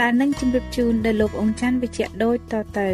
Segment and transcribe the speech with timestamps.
[0.00, 2.90] ដែលនឹងជម្រាបជូនដល់លោកអង្គច័ន្ទវិជ្ជៈដូចតទៅ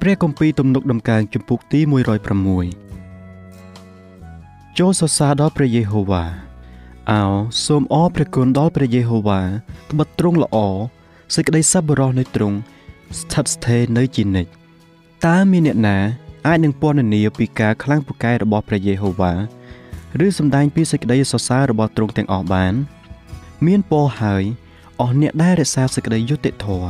[0.00, 1.90] ព្រះគម្ពីរទំនុកដំកើងជំពូកទី106
[4.78, 6.24] ចូលសរសើរដល់ព្រះយេហូវ៉ា
[7.10, 7.22] អោ
[7.64, 9.40] សូមអរព្រះគុណដល់ព្រះយេហូវ៉ា
[9.90, 10.56] ត្បិតទ្រង់ល្អ
[11.34, 12.56] សេចក្តីសប្បុរសនៃទ្រង់
[13.18, 14.50] ស្ថិតស្ថេរនៅជានិច្ច
[15.26, 15.98] តើមានអ្នកណា
[16.46, 19.32] អាចនឹងពណ៌នាពីការខ្លាំងពូកែរបស់ព្រះយេហូវ៉ា
[20.24, 22.74] ឬសម្ដែងពីសេចក្តីសរសើររបស់ទ្រង់ទាំងអស់បាន
[23.66, 24.44] មានពរហើយ
[25.00, 26.88] អស់អ្នកដែលរក្សាសេចក្តីយុត្តិធម៌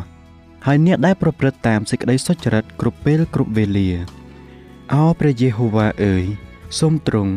[0.67, 3.91] ហើយអ្នកដែលប្រព្រឹត្តតាមសេចក្តីសុចរិតគ្រប់ពេលគ្រប់វេលា
[4.93, 6.25] អោព្រះយេហូវ៉ាអើយ
[6.79, 7.33] សូមទ្រង់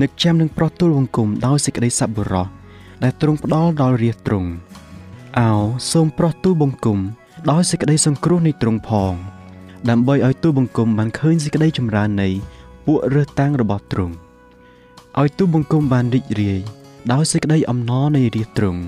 [0.00, 2.46] នឹកចាំនឹងប្រោះទូលបង្គំដោយសេចក្តីសប្បុរស
[3.02, 4.50] ដែលទ្រង់ផ្ដល់ដល់រាជទ្រង់
[5.38, 5.50] អោ
[5.92, 6.98] សូមប្រោះទូលបង្គំ
[7.50, 9.14] ដោយសេចក្តីសង្គ្រោះនៃទ្រង់ផង
[9.90, 12.28] ដើម្បីឲ្យទូលបង្គំបានឃើញសេចក្តីចម្រើននៃ
[12.86, 14.14] ពួករើសតាំងរបស់ទ្រង់
[15.20, 16.60] ឲ្យទូលបង្គំបានរីករាយ
[17.12, 18.82] ដោយសេចក្តីអំណរនៃរាជទ្រង់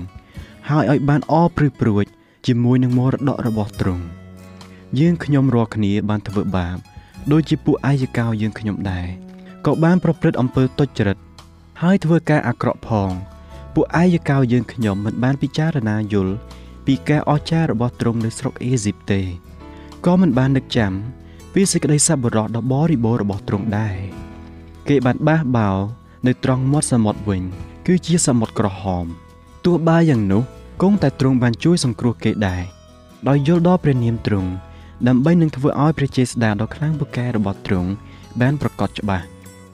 [0.69, 2.05] ហើយឲ្យបានអរព្រឺព្រួច
[2.47, 4.03] ជាមួយនឹងមរតករបស់ទ្រង់
[4.99, 6.77] យើងខ្ញុំរាល់គ្នាបានធ្វើបាប
[7.31, 9.24] ដូចជាពួកអាយកោយើងខ្ញុំដែរ
[9.65, 11.17] ក៏បានប្រព្រឹត្តអំពើទុច្ចរិត
[11.81, 13.11] ហើយធ្វើការអាក្រក់ផង
[13.73, 16.33] ពួកអាយកោយើងខ្ញុំមិនបានពិចារណាយល់
[16.85, 19.21] ពីការអស្ចារ្យរបស់ទ្រង់នៅស្រុកអេស៊ីបទេ
[20.05, 20.93] ក៏មិនបាននឹកចាំ
[21.53, 23.97] ពីសេចក្តីសប្បុរសដ៏បរិបូរណ៍របស់ទ្រង់ដែរ
[24.87, 25.71] គេបានបះបោ
[26.27, 27.41] នៅត្រង់មាត់សមុទ្រវិញ
[27.87, 29.05] គឺជាសមុទ្រក្រហម
[29.65, 30.43] ទោះបីយ៉ាងនោះ
[30.81, 32.63] គង់តែទ្រង់បានជួយសង្គ្រោះគេដែរ
[33.27, 34.49] ដោយយល់ដល់ព្រះនាមទ្រង់
[35.07, 37.89] ដើម្បីនឹងធ្វើឲ្យព្រះចេស្តាដ៏ខ្លាំងពូកែរបស់ទ្រង់
[38.41, 39.25] បានប្រកបច្បាស់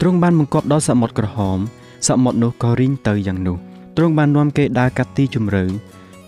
[0.03, 1.59] ទ្រង់បានបង្កប់ដល់សមុទ្រក្រហម
[2.07, 3.57] សមុទ្រនោះក៏រីងទៅយ៉ាងនោះ
[3.97, 5.63] ទ្រង់បាននាំគេដើរកាត់ទីជម្រៅ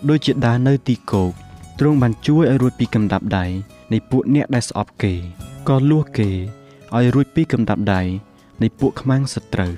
[0.08, 1.32] ដូចជាដើរនៅទីគោក
[1.78, 3.44] ទ្រង់បានជួយឲ្យរួចពីកំដាប់ដៃ
[3.92, 5.14] នៃពួកអ្នកដែលស្អប់គេ
[5.68, 6.30] ក៏លួសគេ
[6.94, 8.02] ឲ្យរួចពីកំដាប់ដៃ
[8.62, 9.72] នៃពួកខ្មាំងសត្រូវ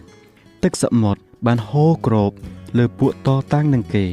[0.62, 2.32] ទឹកសមុទ្របានហូរគ្រប
[2.78, 4.06] លើពួកតតាំងនឹងគេ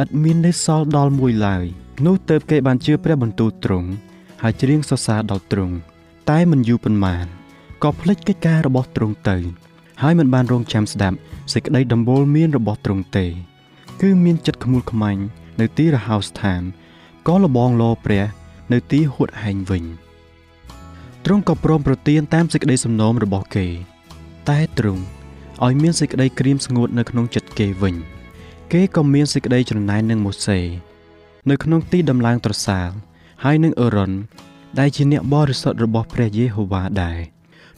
[0.00, 1.64] ឥតមាននៅសល់ដល់មួយឡើយ
[2.06, 3.88] នោះទៅគេបានជឿព្រះបន្ទូលទ្រង់
[4.42, 5.74] ហើយច្រៀងសរសើរដល់ទ្រង់
[6.30, 7.26] តែមិនយូរប៉ុន្មាន
[7.82, 9.36] ក៏ភ្លេចកិច្ចការរបស់ទ្រង់ទៅ
[10.02, 11.16] ហើយមិនបានរងចាំស្ដាប់
[11.52, 13.26] សេចក្តីដំបូលមានរបស់ទ្រង់ទេ
[14.00, 15.22] គឺមានចិត្តខ្មួលខ្មាញ់
[15.60, 16.62] នៅទីរហោស្ថាន
[17.28, 18.24] ក៏លបងលោព្រះ
[18.72, 19.84] នៅទីហួតហែងវិញ
[21.24, 23.66] ទ្រង់ក៏ព្រមប្រទានតាមសេចក្តីសំណូមរបស់គេ
[24.48, 25.02] តែទ្រង់
[25.64, 27.96] ឲ្យមានសេចក្តីក្រៀមស្ងួតនៅក្នុងចិត្តគេវិញ។
[28.72, 30.60] គេក៏មានសេចក្តីច្រណែននឹងម៉ូសេ
[31.50, 32.90] នៅក្នុងទីដំឡើងត្រសាល
[33.44, 34.12] ហើយនឹងអឺរ៉ុន
[34.78, 37.18] ដែលជាអ្នកបរិសុទ្ធរបស់ព្រះយេហូវ៉ាដែរ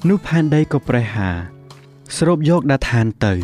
[0.06, 1.31] នោះផែនដីក៏ប្រេះហា
[2.17, 3.35] ស្រូបយកដាឋានទៅ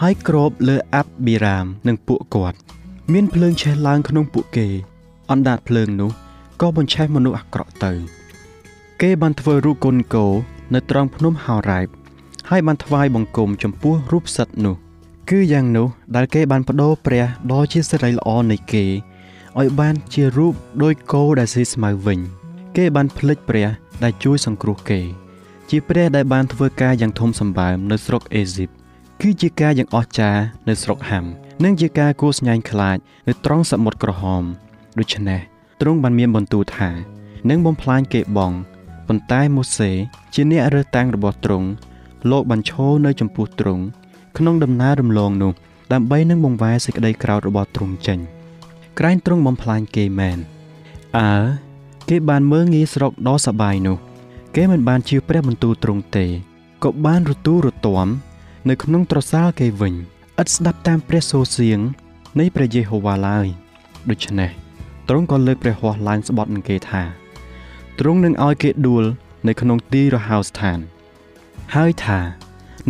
[0.00, 2.58] ហើយគ្របលើអាប់ប៊ីរ៉ាមនិងពួកគាត់
[3.12, 4.68] មានភ្លើងឆេះឡើងក្នុងពួកគេ
[5.30, 6.10] អណ្ដាតភ្លើងនោះ
[6.60, 7.92] ក៏បញ្ឆេះមនុស្សអាក្រក់ទៅ
[9.02, 10.26] គេបានធ្វើរូបកូនកោ
[10.74, 11.88] នៅត្រង់ភ្នំហោរ៉ែប
[12.50, 14.76] ហើយបានថ្វាយបង្គំចំពោះរូបសិទ្ធនោះ
[15.30, 18.84] គឺយ៉ាងនោះដែលគេបានបដូរព្រះដ៏ជាសិរីល្អនៃគេ
[19.58, 22.18] ឲ្យបានជារូបដោយគោដែលស៊ីស្មៅវិញ
[22.76, 23.68] គេបានភ្លេចព្រះ
[24.02, 25.23] ដែលជួយសង្គ្រោះគេ
[25.76, 28.70] ជាព្រះដែលបានធ្វើការយ៉ាងធំសម្បើមនៅស្រុកអេស៊ីប
[29.20, 31.24] គឺជាការយ៉ាងអស្ចារ្យនៅស្រុកហាំ
[31.64, 32.96] និងជាការគួរស្ញែងខ្លាច
[33.28, 34.42] នៅត្រង់សមុទ្រក្រហម
[34.98, 35.40] ដូច្នេះ
[35.80, 36.90] ទ្រង់បានមានបន្ទូលថា
[37.50, 38.52] នឹងបំផ្លាញគេបង
[39.08, 39.90] ប៉ុន្តែម៉ូសេ
[40.34, 41.68] ជាអ្នករើសតាំងរបស់ទ្រង់
[42.30, 43.84] លោកបានឈរនៅចំពោះទ្រង់
[44.38, 45.52] ក្នុងដំណើររំលងនោះ
[45.92, 48.18] ដើម្បីនឹងបង្វែរសេចក្តីក្រោធរបស់ទ្រង់ចេញ
[48.98, 50.38] ក្រែងទ្រង់បំផ្លាញគេមែន
[51.18, 51.32] អើ
[52.08, 53.98] គេបានមើងងាយស្រុកដ៏សបាយនោះ
[54.58, 56.26] គេមិនបានជឿព្រះបន្ទូលទ្រង់ទេ
[56.84, 58.08] ក៏បានរទូរទាំ
[58.68, 59.94] នៅក្នុងត្រសាលគេវិញ
[60.40, 61.78] ឥតស្ដាប់តាមព្រះសូរសៀង
[62.40, 63.46] នៃព្រះយេហូវ៉ាឡើយ
[64.10, 64.50] ដូច្នេះ
[65.08, 67.02] ទ្រង់ក៏លើកព្រះហស្ថឡើងស្បត់នឹងគេថា
[67.98, 69.04] ទ្រង់នឹងឲ្យគេដួល
[69.48, 70.78] នៅក្នុងទីរហោស្ថាន
[71.74, 72.20] ហើយថា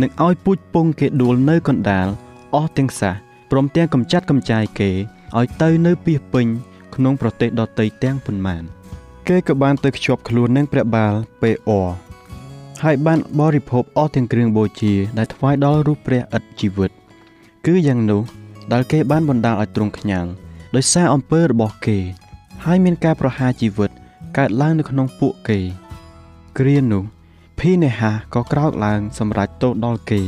[0.01, 2.07] នឹងឲ្យពូជពងគេដួលនៅកណ្ដាល
[2.55, 3.11] អស់ទាំងសះ
[3.51, 4.91] ព្រមទាំងកំចាត់កំចាយគេ
[5.37, 6.47] ឲ្យទៅនៅពីពេញ
[6.95, 8.63] ក្នុងប្រទេសដទៃទាំងប៉ុន្មាន
[9.27, 11.69] គេក៏បានទៅខ្ជាប់ខ្លួននឹងព្រះបាលពេអ
[12.83, 16.91] ហើយបានបរិភោគអស់ទាំងគ្រឿងបូជាដែលថ្វាយដល់រូបព្រះឥតជីវិត
[17.65, 18.21] គឺយ៉ាងនោះ
[18.71, 20.29] ដែលគេបានបណ្ដាលឲ្យទ្រង់ខ្ញាល់
[20.75, 21.97] ដោយសារអំពើរបស់គេ
[22.65, 23.91] ហើយមានការប្រហារជីវិត
[24.37, 25.59] កើតឡើងនៅក្នុងពួកគេ
[26.57, 27.03] គ្រានោះ
[27.59, 30.21] ភីនេហាក៏ក្រោកឡើងសម្រាប់ទោសដល់គេ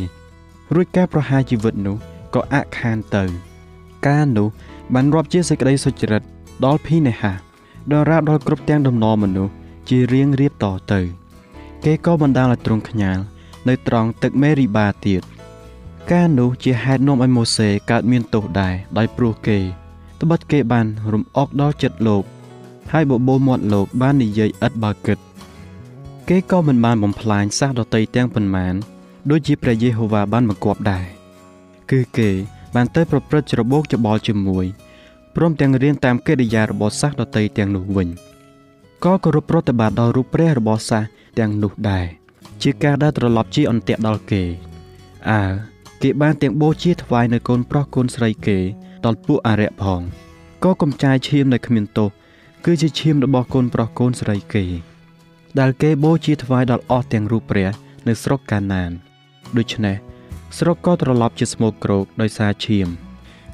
[0.73, 1.97] រួចការប្រហារជីវិតនោះ
[2.35, 3.23] ក៏អាក់ខានទៅ
[4.07, 4.47] ការនោះ
[4.93, 6.23] បានរាប់ជាសេចក្តីសុចរិត
[6.65, 7.46] ដល់ភីនេហា
[7.91, 9.53] ដល់រាបដល់គ្រប់ទាំងដំណរមនុស្ស
[9.89, 11.01] ជារៀងរៀបតទៅ
[11.85, 13.21] គេក៏បណ្ដាលឲ្យទ្រង់ខ្ញាល់
[13.67, 15.21] នៅត្រង់ទឹកមេរីបាទៀត
[16.11, 19.57] ការនោះជាហេតុនាំឲ្យម៉ូសេកើតមានទោសដែរដោយព្រោះគេ
[20.21, 22.23] ត្បិតគេបានរំអុកដល់ចិត្តលោក
[22.91, 25.17] ហើយបបោមាត់លោកបាននិយាយឥតបើគិត
[26.29, 28.73] គេក៏មិនបានបំផ្លាញសាសដតីទាំងប៉ុន្មាន
[29.29, 31.05] ដូចជាព្រះយេហូវ៉ាបានបង្គាប់ដែរ
[31.91, 32.29] គឺគេ
[32.75, 34.65] បានទៅប្រព្រឹត្តច្របូកច្បល់ជាមួយ
[35.39, 38.07] ព្រមទាំងរៀនតាមកិរិយារបស់សាសដតីទាំងនោះវិញ
[39.05, 41.03] ក៏គោរពប្រតិបត្តិដល់រូបព្រះរបស់សាស
[41.39, 42.05] ទាំងនោះដែរ
[42.61, 44.43] ជាការដែលត្រឡប់ជាអន្ទាក់ដល់គេ
[45.31, 45.41] អើ
[46.01, 48.57] គេបានទាំងបូជាថ្វាយនៅកូនប្រុសកូនស្រីគេ
[49.05, 50.01] ដល់ពួកអរិយផង
[50.63, 52.09] ក៏កំចាយឈាមដែលគ្មានទោស
[52.65, 54.65] គឺជាឈាមរបស់កូនប្រុសកូនស្រីគេ
[55.59, 57.69] ដែលគេបូជាថ្វាយដល់អស់ទាំងរូបព្រះ
[58.07, 58.91] នៅស្រុកកាណាន
[59.57, 59.95] ដូច្នេះ
[60.57, 62.89] ស្រុកក៏ត្រឡប់ជាស្មោកគ្រោកដោយសារឈាម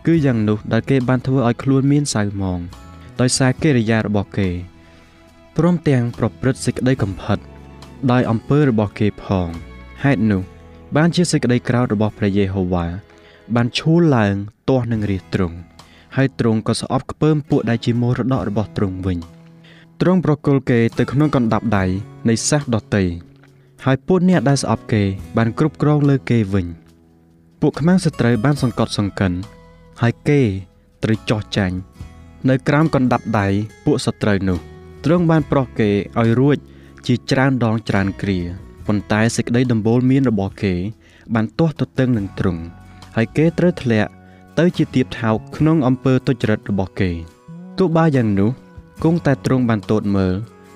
[0.06, 2.60] គឺយ៉ាងនោះដែលគេបានធ្វើឲ្យខ្លួនមានសៅមង
[3.22, 4.50] ដោយសារកិរិយារបស់គេ
[5.58, 7.38] ព្រមទាំងប្រព្រឹត្តសេចក្តីកំផិត
[8.12, 9.50] ដោយអំពើរបស់គេផង
[10.04, 10.42] ហេតុនោះ
[10.96, 12.86] បានជាសេចក្តីក្រោធរបស់ព្រះយេហូវ៉ា
[13.56, 14.36] បានឈូលឡើង
[14.70, 15.58] ទាស់នឹងរាជទ្រង់
[16.16, 19.18] ហើយទ្រង់ក៏ស្អប់ខ្ពើមពួកដែលជាមរតករបស់ទ្រង់វិញ
[20.02, 21.86] ទ្រង់ប្រគល់គេទៅក្នុងកណ្ដាប់ដៃ
[22.30, 23.04] នៃសាសដតី
[23.86, 25.04] ហើយពួកអ្នកដែលស្អប់គេ
[25.38, 26.68] បានគ្រប់គ្រងលើគេវិញ
[27.62, 29.34] ពួកខ្មាំងសត្រូវបានសង្កត់សង្កិន
[30.02, 30.42] ហើយគេ
[31.04, 31.76] ត្រូវចោះចាញ់
[32.50, 33.48] នៅក្រោមកណ្ដាប់ដៃ
[33.86, 34.60] ពួកសត្រូវនោះ
[35.06, 35.90] ទ្រង់បានប្រោះគេ
[36.22, 36.58] ឲ្យរួច
[37.08, 38.40] ជាច្រើនដងច្រើនគ្រា
[38.88, 40.74] ប៉ុន្តែសេចក្តីដំបូលមានរបស់គេ
[41.34, 42.62] បានទាស់ទទឹងនឹងទ្រង់
[43.16, 44.12] ហើយគេត្រូវធ្លាក់
[44.60, 47.12] ទៅជាទៀបថោកក្នុងអំពើទុច្ចរិតរបស់គេ
[47.78, 48.52] ទោះបីយ៉ាងនោះ
[49.04, 50.34] គង់តែទ្រង់បានទតមើល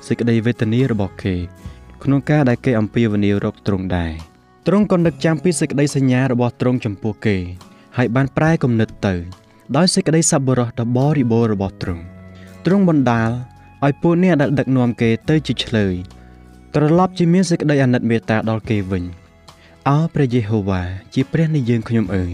[0.08, 1.36] សេចក្តីវេទនារបស់គេ
[2.04, 4.14] ក្នុងការដែលគេអំពាវនាវរកទ្រង់ដែរ
[4.68, 7.38] ទ្រង់ក៏នឹកចាំពីសេចក្តីសញ្ញារបស់ទ្រង់ចំពោះគេ
[7.98, 9.16] ហើយបានប្រែគំនិតទៅ
[9.78, 12.04] ដោយសេចក្តីសប្បុរសដ៏បរិបូរណ៍របស់ទ្រង់
[12.66, 13.32] ទ្រង់បណ្ដាល
[13.86, 15.96] ឲ្យពួកអ្នកដែលដឹកនាំគេទៅជាឆ្លើយ
[16.76, 19.04] ត្រឡប់ជាមានសេចក្តីអាណិតមេត្តាដល់គេវិញ
[19.88, 20.82] អោព្រះយេហូវ៉ា
[21.14, 22.34] ជាព្រះនៃយើងខ្ញុំអើយ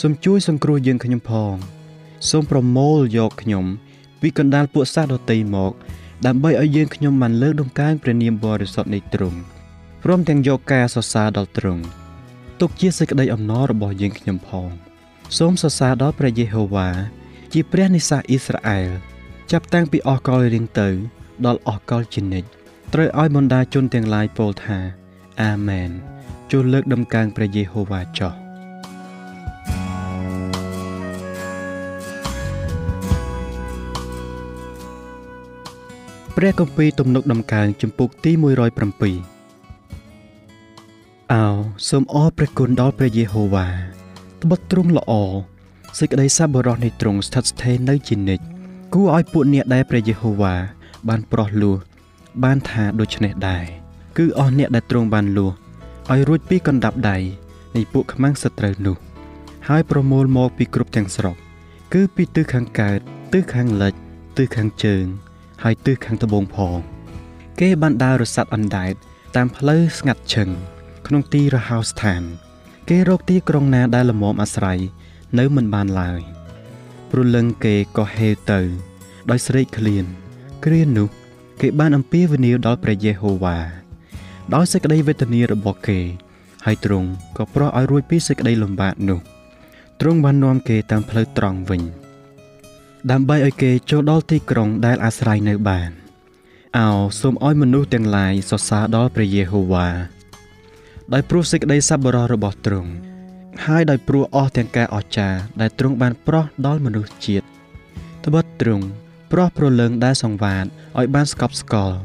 [0.00, 1.54] សូមជួយសង្គ្រោះយើងខ្ញុំផង
[2.30, 3.64] សូមប្រមូលយកខ្ញុំ
[4.20, 5.72] ពីកណ្ដាលពួកសាសដតីមក
[6.26, 9.38] ដើម្បីឲ្យយើងខ្ញុំបានលើកដំកើងព្រះនាមបរិសុទ្ធនៃទ្រង់
[10.04, 11.82] ព្រមទាំងយកការសរសើរដល់ទ្រង់
[12.60, 14.87] ទុកជាសេចក្តីអំណររបស់យើងខ្ញុំផង
[15.36, 16.88] សូមសរសើរដល់ព្រះយេហូវ៉ា
[17.52, 18.88] ជាព្រះនិសាអ៊ីស្រាអែល
[19.50, 20.88] ចាប់តាំងពីអស់កលរៀងទៅ
[21.46, 22.48] ដល់អស់កលជានិច្ច
[22.94, 24.78] ត្រូវឲ្យបណ្ដាជនទាំងឡាយពោលថា
[25.42, 25.90] អាមែន
[26.52, 28.32] ចូលលើកដំកើងព្រះយេហូវ៉ាចោះ
[36.36, 38.32] ព្រះគម្ពីរទំនុកដំកើងចំពុកទី
[39.36, 41.44] 107អោ
[41.88, 43.66] សូមអរព្រះគុណដល់ព្រះយេហូវ៉ា
[44.42, 45.12] ត្បិតទ្រង់ល្អ
[45.98, 48.44] សេចក្តីសប្បុរសនៃទ្រង់ស្ថិតស្ថេរនៅជានិច្ច
[48.94, 50.54] គួរឲ្យពួកអ្នកដែលព្រះយេហូវ៉ា
[51.08, 51.76] បានប្រោះលោះ
[52.44, 53.64] បានថាដូច្នេះដែរ
[54.18, 55.52] គឺអស់អ្នកដែលទ្រង់បានលួស
[56.12, 57.16] ឲ្យរួចពីកណ្ដាប់ដៃ
[57.76, 58.96] នៃពួកខ្មាំងសត្រូវនោះ
[59.68, 61.36] ហើយប្រមូលមកពីគ្រប់ទាំងស្រុក
[61.94, 62.98] គឺពីទិសខាងកើត
[63.32, 63.94] ទិសខាងលិច
[64.36, 65.04] ទិសខាងជើង
[65.62, 66.78] ហើយទិសខាងត្បូងផង
[67.60, 68.94] គេបានដើររសាត់អណ្ដែត
[69.36, 70.48] តាមផ្លូវស្ងាត់ឈឹង
[71.06, 72.22] ក្នុងទីរហោស្ថាន
[72.92, 74.78] គេរកទីក្រុងណាដែលល្មមអាស្រ័យ
[75.38, 76.20] នៅមិនបានឡើយ
[77.10, 78.60] ព្រលឹងគេក៏ហេវទៅ
[79.30, 80.04] ដោយស្រេកឃ្លាន
[80.64, 81.08] គ្រានោះ
[81.60, 83.58] គេបានអំពាវនាវដល់ព្រះយេហូវ៉ា
[84.54, 86.00] ដោយសេចក្តីវេទនារបស់គេ
[86.64, 89.20] ហើយទ្រង់ក៏ប្រោះឲ្យរួចពីសេចក្តីលំបាកនោះ
[90.00, 91.82] ទ្រង់បាននាំគេតាមផ្លូវត្រង់វិញ
[93.10, 95.90] ដើម្បីឲ្យគេចូលដល់ទីក្រុងដែលអាស្រ័យនៅបាន
[96.78, 96.88] អោ
[97.20, 100.17] សូមឲ្យមនុស្សទាំងឡាយសរសើរដល់ព្រះយេហូវ៉ា
[101.14, 102.90] ដោយព្រោះសេចក្តីសប្បុរសរបស់ទ្រង់
[103.66, 107.44] ហើយដោយព្រោះអស់ទាំងការអស្ចារ្យដែលទ្រង់បានប្រោះដល់មនុស្សជាតិ
[108.24, 108.84] ត្បិតទ្រង់
[109.32, 110.64] ប្រោះប្រលឹងដែលសង្វាត
[110.98, 111.96] ឲ្យបានស្កប់ស្កល់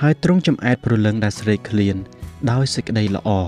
[0.00, 1.96] ហើយទ្រង់ចំអែតប្រលឹងដែលស្រេកឃ្លាន
[2.50, 3.42] ដោយសេចក្តីល្អឯ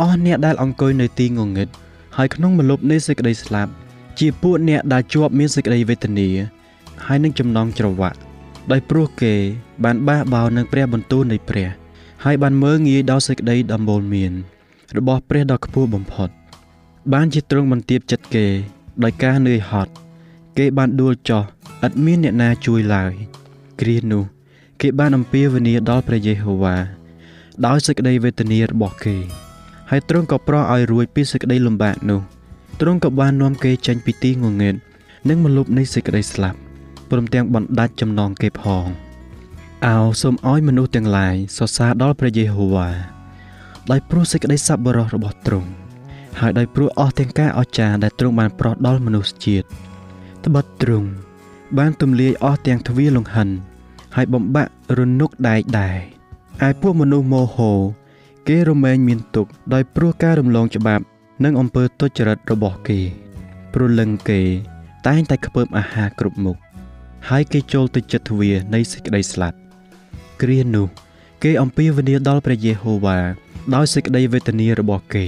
[0.00, 1.68] អស់អ្នកដែលអង្គុយនៅទីងងឹត
[2.16, 3.72] ហើយក្នុងមលប់នៃសេចក្តីស្លាប់
[4.18, 6.28] ជាពួកអ្នកដែលជាប់មានសេចក្តីវេទនា
[7.06, 8.18] ហើយនឹងចំណងច្រវាក់
[8.70, 9.34] ដោយព្រោះគេ
[9.84, 11.68] បានបះបោរនឹងព្រះបន្ទូលនៃព្រះ
[12.24, 14.32] ហើយបានមើងងាយដល់សេចក្តីដំបូលមាន
[14.96, 16.28] របស់ព្រះដ៏ខ្ពស់បំផុត
[17.12, 18.46] បានជាទ្រង់បន្ទាបចិត្តគេ
[19.04, 19.92] ដោយការនឿយហត់
[20.58, 21.42] គេបានដួលចោះ
[21.86, 23.12] ឥតមានអ្នកណាជួយឡើយ
[23.80, 24.24] គ្រានោះ
[24.80, 26.76] គេបានអំពាវនាវដល់ព្រះយេហូវ៉ា
[27.66, 29.16] ដោយសេចក្តីវេទនារបស់គេ
[29.90, 32.20] ហើយទ្រង់ក៏ប្រោសឲ្យរួចពីសេចក្តីលំបាកនោះ
[32.80, 34.74] ទ្រង់ក៏បាននាំគេចេញពីទីងងឹត
[35.28, 36.58] និងមលុបនៃសេចក្តីស្លាប់
[37.10, 39.09] ព្រមទាំងបណ្ដាច់ចំណងគេផង
[39.86, 42.88] អោសូមឲ្យមនុស្សទាំងឡាយសរសើរដល់ព្រះយេហូវ៉ា
[43.90, 45.68] ដោយព្រោះសេចក្តីសប្បុរសរបស់ទ្រង់
[46.40, 49.66] ហើយដោយព្រោះអស់ទាំងការអស្ចារ្យដែលទ្រង់បានប្រោសដល់មនុស្សជាតិ
[50.44, 51.08] ត្បិតទ្រង់
[51.78, 53.48] បានទម្លាយអស់ទាំងទ្វារលង្ហិន
[54.16, 55.98] ហើយបំបាក់រនុកដែកដែរ
[56.66, 57.72] ឯពួកមនុស្សមោហោ
[58.48, 61.04] គេរមែងមានទុកដោយព្រោះការរំលងច្បាប់
[61.44, 63.00] និងអំពើទុច្ចរិតរបស់គេ
[63.72, 64.40] ព្រលឹងគេ
[65.06, 66.56] តែងតែខ្ពើមអាហារគ្រប់មុខ
[67.28, 69.59] ហើយគេចូលទៅចិត្តទ្វារនៃសេចក្តីស្លាប់
[70.42, 70.86] គ្រានោះ
[71.42, 73.18] គេអំពាវនាវដល់ព្រះយេហូវ៉ា
[73.74, 75.26] ដោយសេចក្តីវេទនារបស់គេ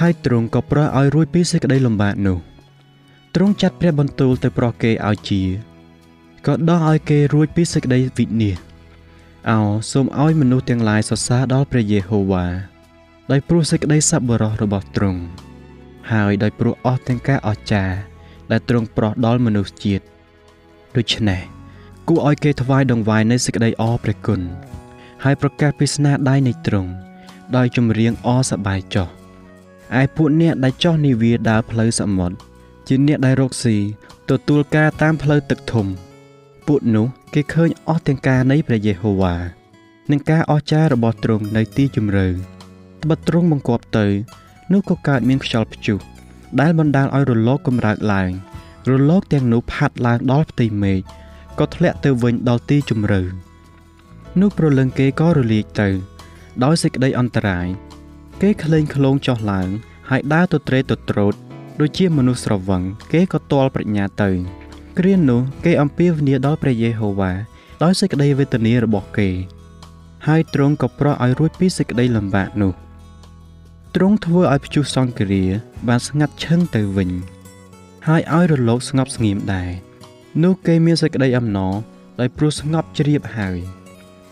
[0.00, 2.38] ហើយទ្រង់ក៏ប្រោះឲ្យរួចពីសេចក្តីលំបាកនោះ
[3.34, 5.42] ទ្រង់ចាត់ព្រះបន្ទូលទៅប្រោះគេឲ្យជា
[6.46, 8.58] ក៏ដោះឲ្យគេរួចពីសេចក្តីវិនាស
[9.50, 9.58] អោ
[9.92, 12.46] សូមឲ្យមនុស្សទាំងឡាយសរសើរដល់ព្រះយេហូវ៉ា
[13.30, 15.20] ដោយព្រោះសេចក្តីសប្បុរសរបស់ទ្រង់
[16.12, 17.96] ហើយដោយព្រោះអស់ទាំងការអស្ចារ្យ
[18.50, 20.04] ដែលទ្រង់ប្រោះដល់មនុស្សជាតិ
[20.96, 21.55] ដូច្នេះ
[22.08, 24.40] គួរឲ្យគេថ្វាយដង្វាយនៃសេចក្តីអរព្រះគុណ
[25.24, 26.90] ហើយប្រកាសពីស្នាដៃនៃទ្រង់
[27.56, 29.08] ដោយចម្រៀងអរសប្បាយចោះ
[30.00, 32.36] ឯពួកអ្នកដែលចោះនិវាដើរផ្លូវសមុទ្រ
[32.88, 33.76] ជាអ្នកដែលរកស៊ី
[34.30, 35.86] ទទួលការតាមផ្លូវទឹកធំ
[36.66, 39.34] ពួកនោះគេឃើញអស់ទាំងការនៃព្រះយេហូវ៉ា
[40.10, 42.26] និងការអស្ចារ្យរបស់ទ្រង់នៅទីជម្រៅ
[43.02, 44.06] ត្បិតទ្រង់បង្គាប់ទៅ
[44.72, 45.98] នោះក៏កើតមានខ្យល់ព្យុះ
[46.60, 48.30] ដែលបណ្ដាលឲ្យរលកកម្រើកឡើង
[48.90, 51.00] រលកទាំងនោះផាត់ឡើងដល់ផ្ទៃមេឃ
[51.60, 53.20] ក៏ធ្លាក់ទៅវិញដល់ទីជម្រៅ
[54.40, 55.88] នោះប្រលឹងគេក៏រលាយទៅ
[56.64, 57.66] ដោយសេចក្តីអន្តរាយ
[58.42, 59.68] គេក្លែងក្លងចុះឡើង
[60.10, 61.34] ហើយដើរទៅត្រេទៅត្រោត
[61.80, 62.82] ដូចជាមនុស្សស្រវឹង
[63.12, 64.30] គេក៏ទាល់ប្រាជ្ញាទៅ
[64.98, 67.32] គ្រានោះគេអំពាវនាវដល់ព្រះយេហូវ៉ា
[67.82, 69.30] ដោយសេចក្តីវេទនារបស់គេ
[70.26, 72.72] ហើយទ្រង់ក៏ប្រោះឲ្យរួចពីសេចក្តីលំបាកនោះ
[73.94, 75.42] ទ្រង់ធ្វើឲ្យព្យុះសង្គ្រា
[75.88, 77.10] បានស្ងាត់ឈឹងទៅវិញ
[78.06, 79.70] ហើយឲ្យរលកស្ងប់ស្ងៀមដែរ
[80.42, 81.74] នោះគេមានសេចក្តីអំណរ
[82.20, 83.58] ដោយព្រោះស្ងប់ជ្រាបហើយ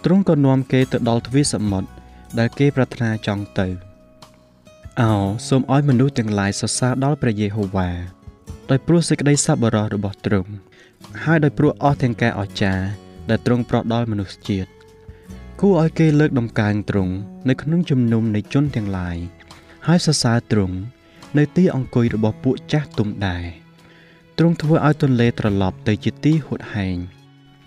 [0.04, 1.88] ទ្រង់ក៏នាំគេទៅដល់ទ្វារសមុទ្រ
[2.38, 3.68] ដែលគេប្រាថ្នាចង់ទៅ
[5.00, 5.12] អោ
[5.48, 7.90] សូមឲ្យមនុស្សទាំងឡាយសរសើរដល់ព្រះយេហូវ៉ា
[8.70, 10.50] ដោយព្រោះសេចក្តីសប្បុរសរបស់ទ្រង់
[11.24, 12.86] ហើយដោយព្រោះអស់ទាំងការអស្ចារ្យ
[13.30, 14.70] ដែលទ្រង់ប្រោះដល់មនុស្សជាតិ
[15.60, 17.14] គួរឲ្យគេលើកដំកើងទ្រង់
[17.48, 19.16] នៅក្នុងជំនុំនៃជនទាំងឡាយ
[19.86, 20.76] ហើយសរសើរទ្រង់
[21.38, 23.63] នៅទីអង្គុយរបស់ពួកចាស់ទុំដែរ
[24.38, 26.96] ទ្រង់ធ្វើឲ្យទន្លេត្រឡប់ទៅជាទីហួតហែង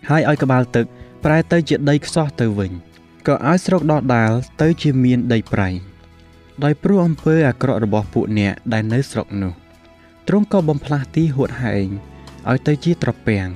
[0.09, 0.85] ហើយឲ្យក្បាលទឹក
[1.23, 2.71] ប្រែទៅជាដីខ្សោះទៅវិញ
[3.27, 4.31] ក៏ឲ្យស្រុកដដាល
[4.61, 5.69] ទៅជាមានដីប្រៃ
[6.63, 9.53] ដោយព្រោះអំពើអាក្រក់របស់ពួកអ្នកដែលនៅស្រុកនោះ
[10.27, 11.87] ទ្រង់ក៏បំផ្លាស់ទីហួតហែង
[12.49, 13.49] ឲ្យទៅជាត្រពាំង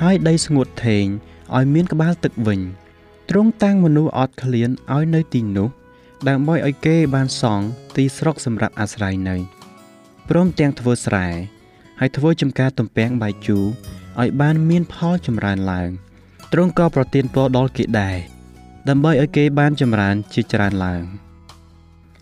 [0.00, 1.06] ហើយដីស្ងួតថេង
[1.56, 2.60] ឲ្យមានក្បាលទឹកវិញ
[3.30, 5.68] ទ្រង់តាំងមនុស្សអត់ឃ្លានឲ្យនៅទីនោះ
[6.28, 9.36] ដើម្បីឲ្យគេបានសង់ទីស្រុកសម្រាប់អាស្រ័យនៅ
[10.28, 11.26] ព្រមទាំងធ្វើស្រែ
[12.00, 13.64] ហើយធ្វើចំការទំពាំងបាយជូរ
[14.20, 15.90] ឲ្យបានមានផលចម្រើនឡើង
[16.52, 18.16] ទ្រង់ក៏ប្រទានពរដល់គេដែរ
[18.88, 21.02] ដើម្បីឲ្យគេបានចម្រើនជាច្រើនឡើង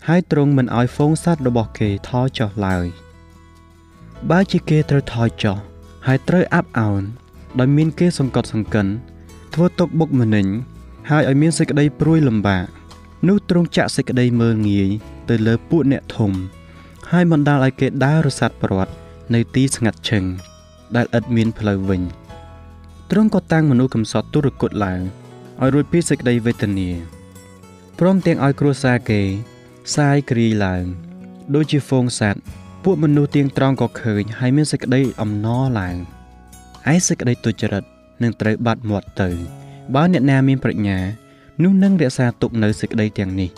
[0.07, 2.85] ហើយទ្រង់មិនឲ្យហ្វូងសត្វរបស់គេថយចុះឡើយ
[4.29, 5.57] បើជាគេត្រូវថយចុះ
[6.07, 7.01] ហើយត្រូវអាប់អោន
[7.59, 8.87] ដោយមានគេសង្កត់សង្កិន
[9.53, 10.47] ធ្វើទុកបុកម្នេញ
[11.09, 12.65] ហើយឲ្យមានសេចក្តីព្រួយលំបាក
[13.27, 14.89] នោះទ្រង់ចាក់សេចក្តីមើលងាយ
[15.29, 16.31] ទៅលើពួកអ្នកធំ
[17.11, 18.93] ហើយបណ្ដាលឲ្យគេដើររសាត់ព្រាត់
[19.33, 20.23] នៅទីស្ងាត់ឈឹង
[20.95, 22.01] ដែលឥតមានផ្លូវវិញ
[23.11, 25.01] ទ្រង់ក៏តាំងមនុស្សកំសត់ទុរគតឡើង
[25.61, 26.89] ឲ្យរួចពីសេចក្តីវេទនា
[27.99, 29.21] ព្រមទាំងឲ្យគ្រួសារគេ
[29.95, 30.83] សាយគ្រាយឡើង
[31.55, 32.41] ដូចជាហ្វូងសត្វ
[32.83, 35.95] ពួកមនុស្សទៀងត្រង់ក៏ឃើញហើយមានសេចក្តីអំណរឡើង
[36.93, 37.83] ឯសេចក្តីទុច្ចរិត
[38.23, 39.29] នឹងត្រូវបាត់មាត់ទៅ
[39.95, 40.99] បើអ្នកណាមានប្រាជ្ញា
[41.63, 43.49] នោះនឹងរក្សាទុកនៅសេចក្តីទាំងនេះ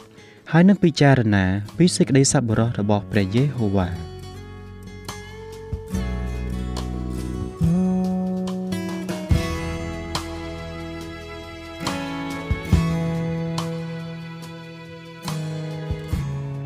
[0.52, 1.46] ហើយនឹងពិចារណា
[1.78, 4.15] ពីសេចក្តីសប្បុរសរបស់ព្រះយេហូវ៉ា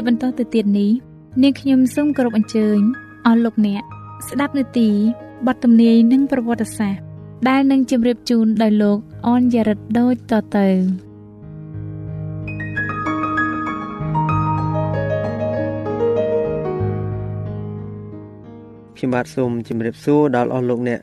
[0.00, 0.90] ជាបន្តទៅទៀតនេះ
[1.42, 2.80] នាងខ្ញុំសូមគោរពអញ្ជើញ
[3.26, 3.82] អស់លោកអ្នក
[4.28, 4.88] ស្ដាប់នាទី
[5.46, 7.02] បទទំនាយនិងប្រវត្តិសាស្ត្រ
[7.48, 10.68] ដែលនឹងជម្រាបជូនដោយលោកអនយ៉ារិតដូចតទៅ
[18.96, 21.00] ខ្ញុំបាទសូមជម្រាបសួរដល់អស់លោកអ្នក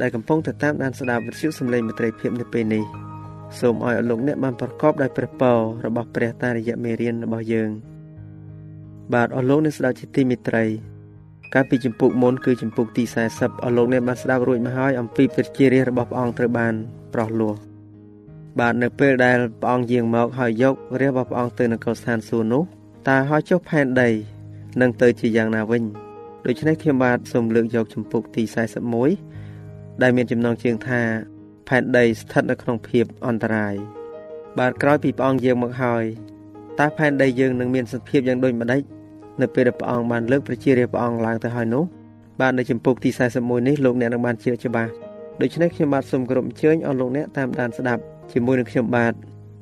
[0.00, 2.84] ដែលកំពុងទៅតាមដានស្ដាប់វិទ្យុសំឡេងមិត្តភាពនៅពេលនេះ
[3.60, 7.70] សូមឲ្យអស់លោកអ្នកបានប្រកបដោយព្រះពររបស់ព្រះតារយៈមេរៀនរបស់យើង។
[9.14, 10.64] បាទអស់លោកអ្នកស្ដាប់ជាទីមេត្រី
[11.54, 16.74] កាលពីចម្ពោះមុនគឺចម្ពោះទី40អស់លោកអ្នកបានស្ដាប់រួចមកហើយអំពីព្រះជារាជរបស់ព្រះអង្គត្រូវបាន
[17.14, 17.54] ប្រោះលោះ
[18.60, 22.62] បាទនៅពេលដែលព្រះអង្គយាងមកហើយយករាជរបស់ព្រះអង្គទៅនគរស្ថានសួគ៌នោះ
[23.08, 24.10] តើហើយចុះផែនដី
[24.80, 25.82] នឹងទៅជាយ៉ាងណាវិញ
[26.46, 28.42] ដូច្នេះខ្ញុំបាទសូមលើកយកចម្ពោះទី
[29.22, 31.00] 41ដែលមានចំណងជើងថា
[31.68, 33.74] ផែនដីស្ថិតនៅក្នុងភាពអន្តរាយ
[34.58, 36.04] បាទក្រោយពីព្រះអង្គយាងមកហើយ
[36.78, 38.82] តើផែនដីយើងនឹងមានសភាពយ៉ាងដូចម្ដេច
[39.40, 41.84] នៅពេលដែលព្រះអង្គបានលើកប្រជារាស្ត្រព្រះអង្គឡើងទៅហើយនោះ
[42.40, 44.90] បាទនៅចម្ពោះទី41នេះលោកអ្នកនឹងបានជឿច្បាស់
[45.40, 49.12] ដូច្នេះខ្ញុំបាទសូមគោរពអញ្ជើញអស់លោកអ្នកតាមដានស្ដាប់ជាមួយនឹងខ្ញុំបាទ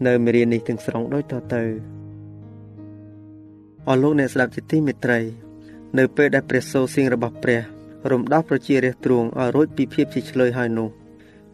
[0.07, 1.63] នៅមេរៀននេះទាំងស្រុងដូចតទៅ
[3.89, 5.19] អស់លោកអ្នកស្ដាប់ជាទីមេត្រី
[5.99, 7.61] នៅពេលដែលព្រះសូរសៀងរបស់ព្រះ
[8.11, 10.89] រំដោះប្រជារាស្ត្រទ្រង់ឲ្យរួចពីភាពជាឆ្លើយហើយនោះ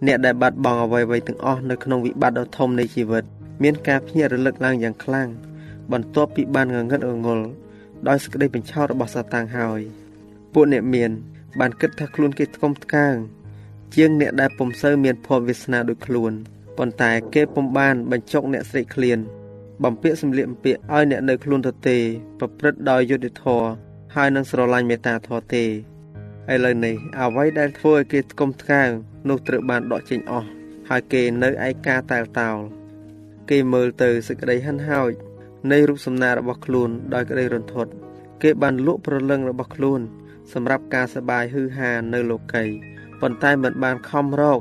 [0.06, 3.24] អ្នកដែលបាត់បង់អ្វីៗទាំងអស់នៅក្នុងវិបត្តិដ៏ធំនៃជីវិត
[3.62, 5.28] មានការភ្ញាក់រលឹកឡើងយ៉ាងខ្លាំង
[5.92, 7.46] បន្ទាប់ពីបានងងឹតងល់
[8.08, 9.80] ដោយសេចក្តីបញ្ឆោតរបស់សាតាំងហើយ
[10.52, 11.10] ពួកអ្នកមាន
[11.60, 13.14] បានគិតថាខ្លួនគេថ្កុំថ្កើង
[13.94, 16.32] ជាងអ្នកដែលពុំសូវមានភ័ព្វវាសនាដូចខ្លួន
[16.78, 19.18] ប៉ុន្តែគេពុំបានបញ្ចុកអ្នកស្រេកឃ្លាន
[19.84, 21.98] បំពាក់សម្លៀកបំពាក់ឲ្យអ្នកនៅខ្លួនទៅទេ
[22.38, 23.68] ប្រព្រឹត្តដោយយុត្តិធម៌
[24.14, 25.68] ហើយនឹងស្រឡាញ់មេត្តាធម៌ទេឥ
[26.64, 28.90] ឡូវនេះអ្វីដែលធ្វើឲ្យគេថ្កុំថ្កើង
[29.28, 30.48] នោះត្រូវបានដកចេញអស់
[30.88, 32.58] ហើយគេនៅឯកាតែលតោល
[33.50, 35.12] គេមើលទៅសេចក្តីហិនហោច
[35.72, 37.90] នៃរូបសំណាករបស់ខ្លួនដោយក្តីរន្ធត់
[38.42, 40.00] គេបានលក់ប្រលឹងរបស់ខ្លួន
[40.52, 42.64] សម្រាប់ការសបាយហឺហានៅលោកី
[43.20, 44.60] ប៉ុន្តែមិនបានខំរក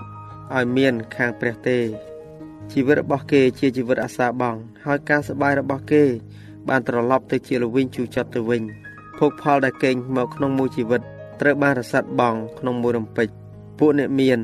[0.55, 1.79] ឲ្យមានខាងព្រះទេ
[2.71, 6.03] ជីវិតរបស់គេជាជីវិតអាសាបង់ហើយការសបាយរបស់គេ
[6.69, 8.63] បានត្រឡប់ទៅជាលវិញជូរចត់ទៅវិញ
[9.17, 11.01] ភោគផលដែលកេងមកក្នុងមួយជីវិត
[11.41, 13.27] ត្រូវបានរសាត់បងក្នុងមួយរំពេច
[13.79, 14.39] ពួកអ្នកមាន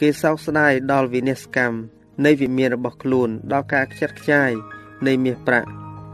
[0.00, 1.76] គេសោកស្ដាយដល់វិនិស្សកម្ម
[2.24, 4.50] នៃវិមានរបស់ខ្លួនដល់ការខ្ជិតខ្ចាយ
[5.06, 5.68] នៃមាសប្រាក់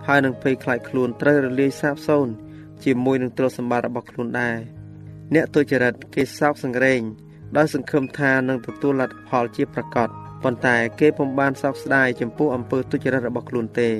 [0.06, 2.32] ហើយនឹងភ័យខ្លាចខ្លួនត្រូវរលាយសាបសូន្យ
[2.84, 4.58] ជាមួយនឹងទ្រព្យសម្បត្តិរបស់ខ្លួនដែរ
[5.34, 7.00] អ្នកទុច្ចរិតគេសោកសង្រេង
[7.56, 10.08] ដោយសង្ឃឹមថានឹងទទួលលទ្ធផលជាប្រកប
[10.42, 13.90] ប៉ុន្តែគេពុំបានសោកស្ដាយចំពោះអំពើទុច្ចរិតរបស់ខ្លួនទេ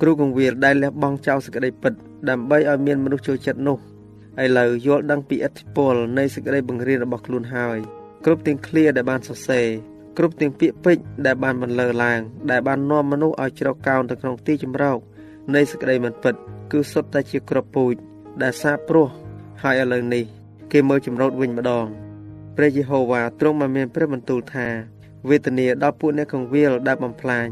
[0.00, 1.92] គ្រូកងវិលដែលលះបង់ចោលសេចក្តីពិត
[2.30, 3.78] ដើម្បីឲ្យមានមនុស្សចូលចិត្តនោះ
[4.42, 7.78] ឥឡូវយល់ដឹងពីឥទ្ធិពលនៃសេចក្តីបង្រៀនរបស់ខ្លួនហើយ
[8.24, 9.68] គ្រប់ទាំងឃ្លាដែលបានសរសេរ
[10.22, 14.98] គ្រប់ទាំងពាក្យពេចន៍ដែលបានបន្លឺឡើង ដែលបាននាំមនុស្សឲ្យជ្រកកោនទៅក្នុងទីជម្រក
[15.54, 16.34] នៃសេចក្តីមិនពិត
[16.72, 17.94] គឺសុទ្ធតែជាក្របពូជ
[18.42, 19.08] ដែលសាបព្រោះ
[19.62, 20.24] ហើយឥឡូវនេះ
[20.72, 21.86] គេមើលចម្រោតវិញម្ដង
[22.56, 24.66] ព្រះយេហូវ៉ាទ្រង់បានមានព្រះបន្ទូលថា
[25.28, 27.48] វេទនាដល់ពួកអ្នកកងវិលដែលបំផ្លាញ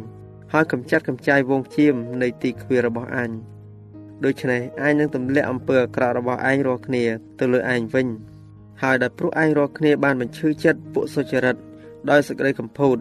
[0.53, 3.31] ហើយកំចាត់កំចាយវងជៀមនៃទីខ្វារបស់អញ
[4.25, 7.05] ដូច្នេះឯងនឹងទម្លាក់អំពើអាក្រក់របស់ឯងរាល់គ្នា
[7.39, 8.07] ទៅលើឯងវិញ
[8.83, 11.57] ហើយដែលព្រោះឯងរាល់គ្នាបានបញ្ឈឺចិត្តពួកសុចរិត
[12.11, 12.97] ដោយសេចក្តីកំពូត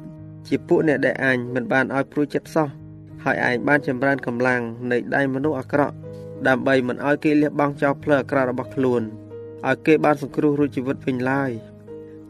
[0.48, 2.70] ជាពួកអ្នកដែលអញមិនបានឲ្យព្រួយចិត្តសោះ
[3.24, 5.96] ហើយឯងបានចម្រើនកម្លាំងនៃដៃមនុស្សអាក្រក់
[6.48, 9.02] ដើម្បីមិនឲ្យគេលះបង់ចោលផ្លូវអាក្រក់របស់ខ្លួន
[9.68, 11.52] ឲ្យគេបានសង្គ្រោះរួចជីវិតវិញឡើយ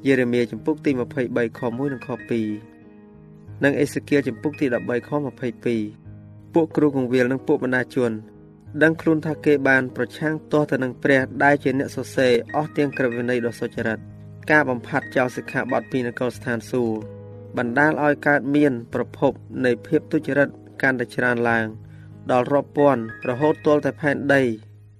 [0.06, 2.10] យេរេមៀចំពុកទី23ខ1និងខ
[2.86, 5.10] 2និងអេសេគៀលចំពុកទី13ខ
[5.86, 8.12] 22ពួកគ្រូកងវិលនិងពួកបណ្ដាជន
[8.84, 14.00] ដឹងខ្លួនថាគេបានប្រឆាំងទាស់ទៅនឹងព្រះដែលជាអ្នកសរសេរអស់ទាំងក្រឹតវិន័យដ៏សុចរិត
[14.52, 16.98] ការបំផាត់ចោលសិក្ខាបទពីនគរស្ថានសួគ៌
[17.58, 19.32] បណ្ដាលឲ្យកើតមានប្រភព
[19.66, 20.50] នៃភាពទុច្ចរិត
[20.82, 21.66] កាន់តែច្រើនឡើង
[22.32, 24.44] ដល់រាប់ពាន់រហូតទាល់តែផែនដី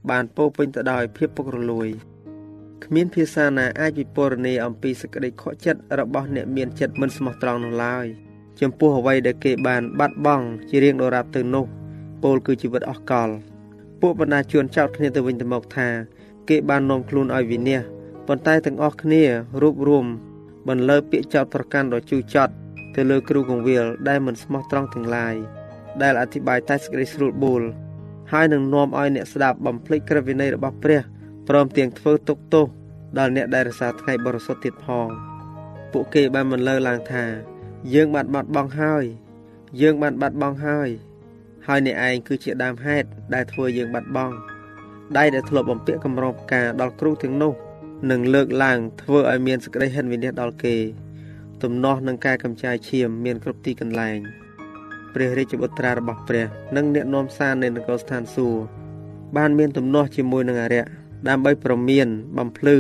[0.10, 1.90] បានពោពេញទៅដោយភាពពុករលួយ
[2.84, 8.06] គ្មានភាសាណាអាចវិពណ៌នាអំពីសេចក្តីខកចិត្តរបស់អ្នកមានចិត្តមិនស្មោះត្រង់នោះឡើយ
[8.62, 11.66] ចំពោះអ្វីដែលគេបានបាត់បង់ជារៀងដរាបទៅនោះ
[12.24, 13.30] ពោលគឺជីវិតអស់កល
[14.02, 15.88] ពួកបណ្ដាជួនចោតគ្នាទៅវិញទៅមកថា
[16.50, 17.97] គេបាននាំខ្លួនឲ្យវិនាស
[18.28, 19.24] ប៉ុន្តែទាំងអស់គ្នា
[19.62, 20.06] រួបរวม
[20.68, 22.54] បន្លឺពាក្យចោទប្រកាន់ដ៏ជូរចត់
[22.96, 25.36] ទៅលើគ្រូកងវិលដែលមិនស្មោះត្រង់ទាំងឡាយ
[26.02, 27.64] ដែលអធិប្បាយតែសេចក្តីស្រួលបួល
[28.32, 31.02] ហើយនឹងនាំឲ្យអ្នកស្ដាប់បំភ្លេចក្រឹតវិន័យរបស់ព្រះ
[31.48, 32.66] ព្រមទាំងធ្វើទុកទោស
[33.18, 35.08] ដល់អ្នកដែលរសារថ្ងៃបរិសុទ្ធទៀតផង
[35.92, 37.26] ពួកគេបានបន្លឺឡើងថា
[37.94, 39.04] យើងបានបាត់បង់ហើយ
[39.82, 40.90] យើងបានបាត់បង់ហើយ
[41.68, 44.36] ហើយអ្នកឯងគឺជាដើមហេតុដែលធ្វើយើងបាត់បង់
[45.18, 47.54] ដៃដែលធ្លាប់បំពាក់កម្រងផ្កាដល់គ្រូទាំងនោះ
[48.12, 50.76] នឹងលើកឡើងធ្វើឲ្យមានសេចក្តីហិនវិនិច្ឆ័យដល់គេ
[51.64, 54.18] ទំនាស់នឹងការកម្ចាយឈាមមានគ្រប់ទីកន្លែង
[55.14, 58.62] ព្រះរាជបុត្រារបស់ព្រះ និងអ្នកនាំសារនៃនគរស្ថានសួគ៌
[59.38, 60.86] បានមានទំនាស់ជាមួយនឹងអរិយ
[61.30, 62.08] ដើម្បីប្រមាន
[62.38, 62.78] បំភ្លឺ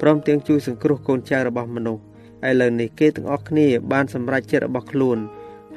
[0.00, 2.02] ព្រមទាំងជួយសង្គ្រោះកូនចៅរបស់មនុស្ស
[2.48, 5.18] ឥឡូវនេះគេទាំងអស់គ្នាបានសម្រេចចិត្តរបស់ខ្លួន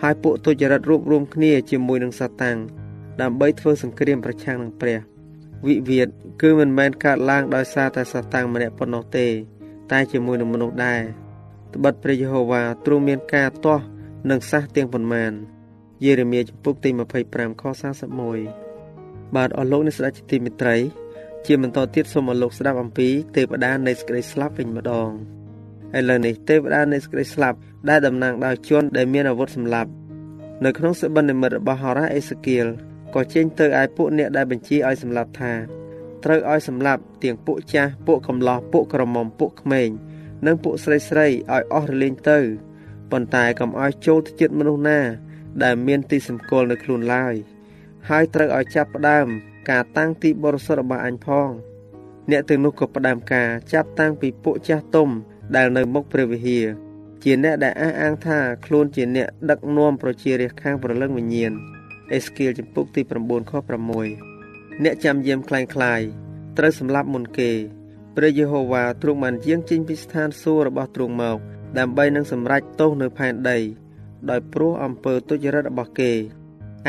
[0.02, 2.58] ហើយពួកទុច្ចរិតរួបរวมគ្នាជាមួយនឹងសាតាំង
[3.22, 5.11] ដើម្បីធ្វើសង្គ្រាមប្រឆាំងនឹងព្រះ
[5.68, 6.08] វិវាទ
[6.42, 9.28] គឺមិនមែនកើតឡើងដោយសារតែសាតាំងម្នាក់ប៉ុណ្ណោះទេ
[9.92, 11.02] តែជាមួយនឹងមនុស្សដែរ
[11.76, 13.84] ត្បិតព្រះយេហូវ៉ាទ្រង់មានការទាស់
[14.30, 15.32] និងសះទាំងប៉ុន្មាន
[16.06, 16.90] យេរេមៀចំពុកទី
[17.26, 17.64] 25ខ
[18.70, 20.78] 41បាទអស់លោកអ្នកស្ដេចជាទីមេត្រី
[21.46, 25.10] ជាបន្តទៀតសូមអរលោកស្ដាប់អំពីទេវតានៃសេចក្តីស្លាប់វិញម្ដង
[25.98, 27.58] ឥឡូវនេះទេវតានៃសេចក្តីស្លាប់
[27.90, 29.90] ដែលតំណាងដោយជនដែលមានអាវុធសម្លាប់
[30.66, 32.68] នៅក្នុងសិបិននិមិត្តរបស់ហោរ៉ាអេសេគៀល
[33.16, 35.54] ក៏ចេញទៅឲ្យពួកអ្នកដែលបញ្ជាឲ្យសម្លាប់ថា
[36.24, 39.90] ត្រូវឲ្យសម្លាប់ទាំងពួកចាស់ពួកកំឡោះពួកក្រមុំពួកក្មេង
[40.46, 42.40] និងពួកស្រីស្រីឲ្យអស់រលែងទៅ
[43.12, 45.00] ប៉ុន្តែកុំឲ្យចូលទៅចិត្តមនុស្សណា
[45.64, 47.36] ដែលមានទីសម្គាល់នៅខ្លួនឡើយ
[48.10, 49.28] ហើយត្រូវឲ្យចាប់ផ្ដើម
[49.70, 51.50] ការតាំងទីបរិសុទ្ធរបស់អញផង
[52.32, 55.10] អ្នកទាំងនោះក៏ផ្ដើមការចាប់តាំងពីពួកចាស់ទុំ
[55.56, 56.66] ដែលនៅមុខព្រះវិហារ
[57.24, 61.54] ជាអ្នកដែលអះអាងថាខ្លួនជាអ្នកដឹកនាំប្រជារាស្ត្រខាងប្រលឹងវិញ្ញាណ
[62.13, 63.53] អេស្គៀលចំពុកទី9ខ
[64.17, 66.01] 6អ្នកចាំយាមคล้ายคลาย
[66.57, 67.51] ត្រូវសម្លាប់មុនគេ
[68.17, 71.39] ព្រះយេហូវ៉ាទ្រង់បានយាងចេញពីស្ថានសួគ៌របស់ទ្រង់មក
[71.79, 73.59] ដើម្បីនឹងសម្រេចទោសនៅផែនដី
[74.31, 76.13] ដោយព្រោះអំពើទុច្ចរិតរបស់គេ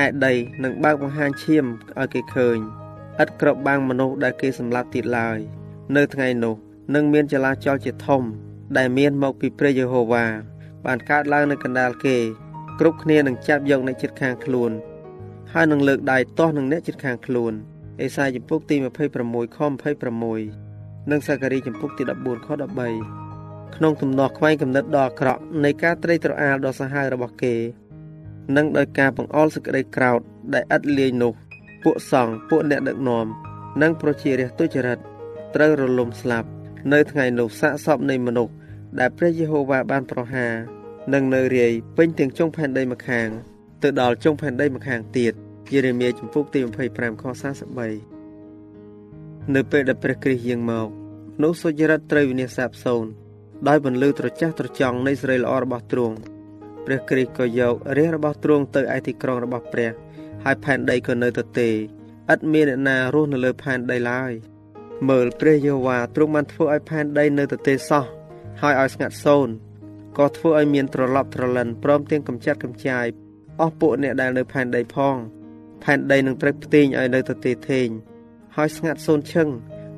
[0.04, 1.66] ឯដីនឹងបើកបង្ហាញឈាម
[2.00, 2.58] ឲ្យគេឃើញ
[3.22, 5.38] ឥតក្របបាំងមនុស្សដែលគេសម្លាប់ទៀតឡើយ
[5.96, 6.56] នៅថ្ងៃនោះ
[6.96, 8.24] នឹងមានចលាចលជាធំ
[8.78, 10.26] ដែលមានមកពីព្រះយេហូវ៉ា
[10.86, 12.18] បានកើតឡើងនៅកណ្ដាលគេ
[12.80, 14.72] គ្រប់គ្នានឹងចាប់យកអ្នកជិតខាងខ្លួន
[15.53, 17.53] ហើយនឹងលើកដៃទាស់នឹងអ្នកជិតខាងខ្លួន
[18.01, 18.77] អេសាយចំពុកទី
[19.17, 19.59] 26ខ
[20.35, 22.49] 26និងសាការីចំពុកទី14ខ
[23.11, 27.55] 13ក្នុងទំនាស់ខ្វែងកំណត់ដ៏អាក្រក់នៃការត្រេកត្រអាលដ៏សាហាវរបស់គេ
[28.57, 30.21] និងដោយការបង្អល់សេចក្តីក្រោធ
[30.55, 31.33] ដែលឥតលាយនោះ
[31.83, 33.27] ពួកសង្ឃពួកអ្នកដឹកនាំ
[33.83, 34.99] និងប្រជារាស្ត្រទុច្ចរិត
[35.55, 36.49] ត្រូវរលំស្លាប់
[36.93, 38.55] នៅថ្ងៃនោះសាកសពនៃមនុស្ស
[38.99, 40.55] ដែលព្រះយេហូវ៉ាបានប្រហារ
[41.15, 43.29] នឹងនៅរាយពេញទាំងចុងផែនដីម្ខាង
[43.83, 45.33] ទៅដល់ចុងផែនដីម្ខាងទៀត
[45.73, 46.61] យេរេមៀជំពូកទី
[46.93, 47.25] 25ខ
[48.39, 50.89] 43នៅពេលដែលព្រះគ្រីស្ទយាងមក
[51.43, 53.11] នោះសុចរិតត្រូវវិនាសសាបសូន្យ
[53.69, 56.17] ដោយបន្លឺត្រចះត្រចង់នៃសេរីល្អរបស់ទ្រង់
[56.87, 59.91] ព្រះគ្រីស្ទក៏យករាជរបស់ទ្រង់ទៅឯទីក្រុងរបស់ព្រះ
[60.45, 61.75] ហើយផែនដីក៏នៅទៅទេឥ
[62.37, 64.33] តមានអ្នកណារស់នៅលើផែនដីឡើយ
[65.09, 68.05] មើលព្រះយេហូវ៉ាទ្រង់បានធ្វើឲ្យផែនដីនៅទៅទេសោះ
[68.61, 69.55] ហើយឲ្យស្ងាត់សូន្យ
[70.19, 73.07] ក៏ធ្វើឲ្យមានត្រឡប់ត្រលិនព្រមទាំងកម្ចាត់កម្ចាយ
[73.63, 75.17] អស់ពួកអ្នកដែលនៅផែនដីផង
[75.83, 77.89] ផែនដីនឹងត្រូវផ្ទេញឲ្យនៅទៅទេធេង
[78.57, 79.49] ហើយស្ងាត់សូន្យឈឹង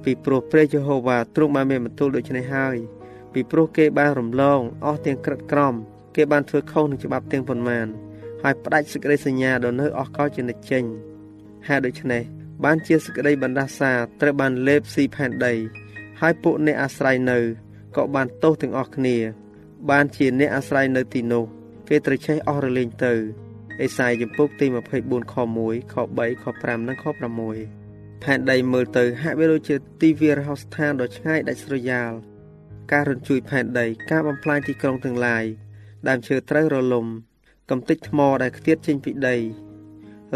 [0.04, 2.76] ពីព្រោះព្រះយេហូវ៉ាទ្រង់បានមានបន្ទូលដូច្នេះហើយ
[3.32, 5.74] ពីព្រោះគេបានរំលងអស់ទាំងក្រិតក្រម
[6.16, 7.86] គេបានធ្វើខុសនឹងច្បាប់ទាំងប៉ុន្មាន
[8.42, 10.84] ហើយផ្ដាច់សេចក្តីសញ្ញាដ៏នៅអស់កលជានិច្ចចេញ
[11.68, 12.22] ហេតុដូច្នេះ
[12.64, 15.54] បានជាសេចក្តីបណ្ដាសាត្រូវបានលេបស៊ីផែនដី
[16.20, 17.38] ហើយពួកអ្នកអាស្រ័យនៅ
[17.96, 19.16] ក៏បានទោសទាំងអស់គ្នា
[19.90, 21.44] បានជាអ្នកអាស្រ័យនៅទីនោះ
[21.88, 23.14] គេត្រូវឆេះអស់រលែងទៅ
[23.82, 25.34] អេសាយចំពុកទី24ខ
[25.64, 27.04] 1ខ3ខ5និងខ
[27.64, 32.12] 6ផែនដីមើលទៅហាក់វាដូចជាទីវាលរហោស្ថានដ៏ឆ្ងាយដាច់ស្រយាល
[32.92, 35.44] ការរញ្ជួយផែនដីការបំផ្លាញទីក្រុងទាំងឡាយ
[36.08, 37.06] ដើមឈើត្រូវរលំ
[37.70, 39.36] កំទេចថ្មដែលខ្ទាតចេញពីដី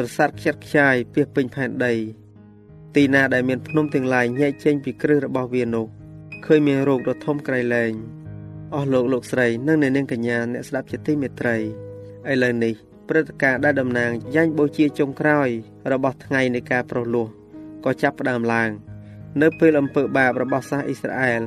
[0.04, 1.94] រសាត់ខ្ចាត់ខ្ចាយពាសពេញផែនដី
[2.96, 5.86] ទីណាដែលមានភ្នំទាំងឡាយញែកចេញពីគ្រឹះរបស់វានោះ
[6.46, 7.92] ឃើញមានរោគដ៏ធំក្រៃលែង
[8.74, 11.56] អស់លោកលោកស្រីនិងអ្នកនាងកញ្ញាអ្នកស្ដាប់ជាទីមេត្រី
[12.30, 15.48] ឥឡូវនេះ ព្រឹត្តិការណ៍ដែលតំណាងយ៉ាញ់បូជាចុងក្រោយ
[15.92, 17.26] របស់ថ្ងៃនៃការប្រោះលោះ
[17.84, 18.70] ក៏ចាប់ផ្ដើមឡើង
[19.42, 21.42] នៅពេលអំពើបាបរបស់សាសអ៊ីស្រាអែល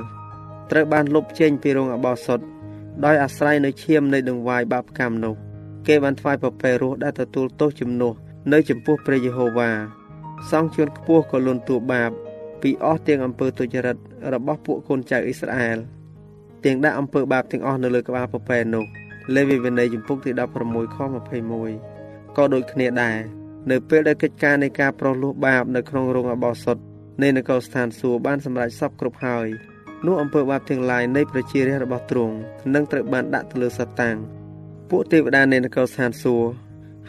[0.70, 2.40] ត្រូវបានលុបចេញពីរោងអបោសុត
[3.04, 5.34] ដោយអាស្រ័យនៅឈាមនៃដង្វាយបាបកម្មនោះ
[5.86, 8.14] គេបានថ្វាយប្រពៃរស់ដែលទទួលទោសជំនួស
[8.52, 9.70] នៅចំពោះព្រះយេហូវ៉ា
[10.50, 12.10] សង់ជួនខ្ពស់ក៏លន់តួបាប
[12.62, 13.96] ពីអស់ទាំងអំពើទុច្ចរិត
[14.34, 15.78] របស់ពួកកូនចៅអ៊ីស្រាអែល
[16.64, 18.84] ទាំងដាក់អំពើបាបទាំងអស់នៅលើក្បាលប្រពែនោះ
[19.34, 20.30] លេវីវិន័យចំពុកទី
[20.64, 20.98] 16ខ
[21.66, 23.16] 21ក៏ដូចគ្នាដែរ
[23.70, 26.76] នៅពេលដែលកិច្ចការនៃការប្រោះលោះបាបនៅក្នុងរោងអបោសុត
[27.22, 29.46] នៃនគរស្ថានសួគ៌បានសម្រេចសពគ្រប់ហើយ
[30.06, 32.34] នោះអំពើបាបទាំងឡាយនៃប្រជារាស្ត្ររបស់ទ្រង់
[32.74, 34.16] នឹងត្រូវបានដាក់ទៅលើសតាំង
[34.90, 36.48] ពួកទេវតានៃនគរស្ថានសួគ៌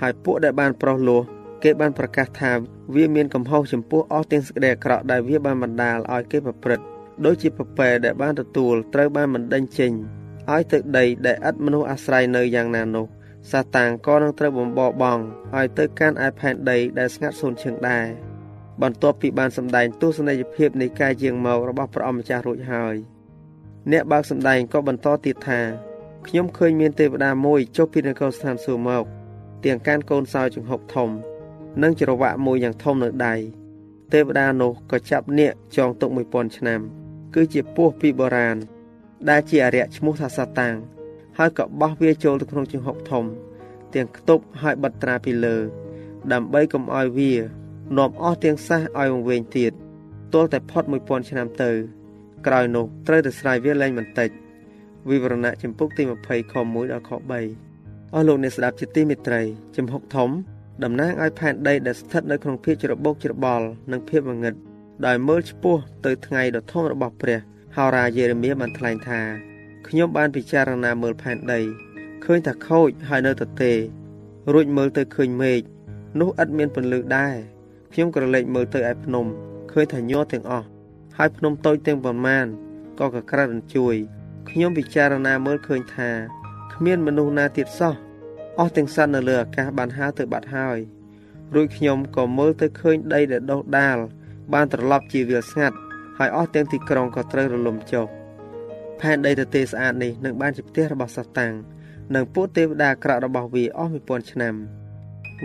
[0.02, 1.22] ហើយពួកដែលបានប្រោះលោះ
[1.64, 2.52] គេបានប្រកាសថា
[2.96, 6.86] វាមានកំហុសចំពោះអស់ទាំងសេចក្តីអាក្រក់ដែលវាបានបណ្ដាលឲ្យគេប្រព្រឹត្ត
[7.26, 9.92] ដូចជាប្រពែដែលបានទទួលត្រូវបានបណ្ដេញចេញ
[10.52, 13.06] ឲ្យទៅដីដែលឥតមនុស្សអាស្រ័យនៅយ៉ាងណានោះ
[13.52, 15.20] សាតាំងក៏នឹងត្រូវបំបបបង
[15.56, 18.06] ឲ្យទៅកាន់ឯផែនដីដែលស្ងាត់សូន្យឈឹងដែរ
[18.82, 22.96] បន្ទាប់ពីបានសម្ដែងទស្សនីយភាពនៃការយាងមករបស់ព្រះអម្ចាស់រួចហើយ
[23.92, 25.62] អ្នកបើកសម្ដែងក៏បន្តទៀតថា
[26.28, 29.04] ខ្ញុំឃើញមានទេវតាមួយចុះពីនគរស្ថានសួគ៌មក
[29.66, 31.10] ទាំងកានកូនសោចង្ហុកធំ
[31.82, 33.36] និងច្រវាក់មួយយ៉ាងធំនៅដៃ
[34.14, 36.80] ទេវតានោះក៏ចាប់នាគចងទុក1000ឆ្នាំ
[37.34, 38.58] គឺជាពស់ពីបុរាណ
[39.30, 40.76] ដែលជាអរិយឈ្មោះថាសាតាំង
[41.38, 43.26] ហើយក៏បោះវាចូលទៅក្នុងជង្ហុកធំ
[43.94, 45.58] ទាំងខ្ទប់ហើយបិទត្រាពីលើ
[46.34, 47.32] ដើម្បីកុំឲ្យវា
[47.98, 49.72] នាំអស់ទាំងសះឲ្យវង្វេងទៀត
[50.34, 51.70] ទល់តែផុត1000ឆ្នាំទៅ
[52.48, 54.30] ក្រោយនោះត្រូវតែស្រាយវាលែងបន្តិច
[55.10, 59.42] វិវរណៈចំពុកទី20ខ1ដល់ខ3អស់លោកអ្នកស្ដាប់ជាទីមេត្រី
[59.78, 60.30] ចំហុកធំ
[60.84, 64.56] តំណាងឲ្យផែនដីដែលស្ថិតនៅក្នុងភាពច្របូកច្របល់និងភាពងងឹត
[65.06, 67.40] ដោយមើលឆ្ពោះទៅថ្ងៃដ៏ធំរបស់ព្រះ
[67.78, 69.22] ហោរាយេរេមៀបានថ្លែងថា
[69.88, 71.62] ខ្ញុំបានពិចារណាមើលផែនដី
[72.24, 73.72] ឃើញថាខូចហើយនៅទទេ
[74.54, 75.62] រួចមើលទៅឃើញមេឃ
[76.20, 77.36] នោះឥតមានពន្លឺដែរ
[77.94, 79.26] ខ្ញុំក៏លេចមើលទៅឯភ្នំ
[79.72, 80.68] ឃើញថាញ័រទាំងអស់
[81.18, 82.46] ហើយភ្នំតូចទាំងប៉ុន្មាន
[83.00, 83.96] ក៏កក្រិតរញ្ជួយ
[84.50, 86.10] ខ្ញុំពិចារណាមើលឃើញថា
[86.74, 87.96] គ្មានមនុស្សណាទៀតសោះ
[88.60, 90.78] អស់ទាំងសត្វនៅលើអាកាសបានហើរទៅបាត់ហើយ
[91.56, 93.98] រួចខ្ញុំក៏មើលទៅឃើញដីដែលដុះដាល
[94.54, 95.78] បានត្រឡប់ជាវាលស្ងាត់
[96.18, 98.06] ហើយអស់ទាំងទីក្រុងក៏ត្រូវរលំចុះ
[99.00, 101.54] ផែនដីទទេស្អាតនេះនឹងបានជាផ្ទះរបស់សាតាំង
[102.16, 104.56] និងពួកទេវតាក្រក់របស់វាអស់1000ឆ្នាំ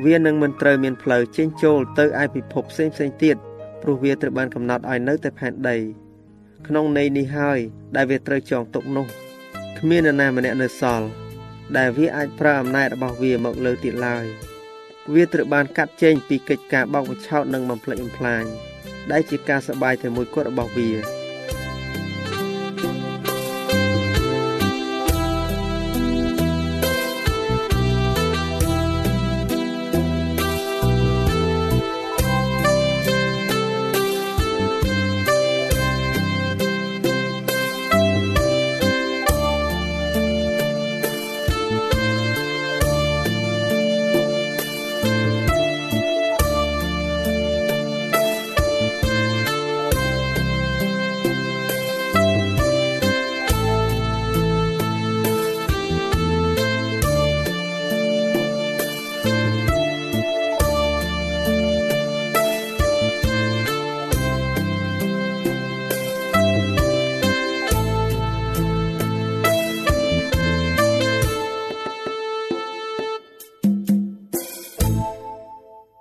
[0.04, 3.36] វានឹងមិនត្រូវមានផ្លូវចេញចូលទៅឯពិភពផ្សេងផ្សេងទៀត
[3.82, 5.76] ព្រោះវាត្រូវបានកំណត់ឲ្យនៅតែផែនដី
[6.66, 7.58] ក្នុងន័យនេះហើយ
[7.96, 9.06] ដែលវាត្រូវចងទុកនោះ
[9.78, 11.08] គ្មាននរណាម្នាក់នៅសល់
[11.76, 14.24] ដែលវាអាចប្រើអំណាចរបស់វាមកលើទៀតឡើយ
[15.14, 18.44] វាត្រូវបានកាត់ចេញពីកិច្ចការបោកបញ្ឆោតនិងបំផ្លិចបំផ្លាញ
[19.12, 21.17] ដែលជាការសបាយតែមួយគត់របស់វា